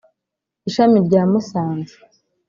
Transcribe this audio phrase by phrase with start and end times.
[0.67, 1.95] ishami rya Musanze